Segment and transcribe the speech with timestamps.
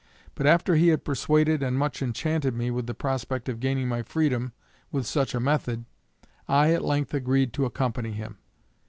[0.33, 4.01] But after he had persuaded and much enchanted me with the prospect of gaining my
[4.01, 4.51] freedom
[4.91, 5.85] with such a method,
[6.47, 8.39] I at length agreed to accompany him.